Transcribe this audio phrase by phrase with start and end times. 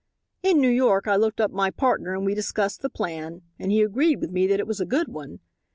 [0.41, 3.83] "In New York I looked up my partner and we discussed the plan and he
[3.83, 5.41] agreed with me that it was a good one.